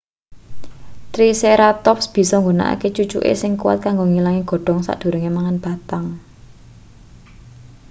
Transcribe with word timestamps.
triceratops 1.13 2.05
bisa 2.15 2.35
nggunakake 2.41 2.87
cucuke 2.95 3.31
sing 3.41 3.51
kuwat 3.61 3.79
kanggo 3.85 4.03
ngilangi 4.07 4.43
godhong 4.49 4.81
sadurunge 4.87 5.29
mangan 5.35 5.57
batang 5.63 6.05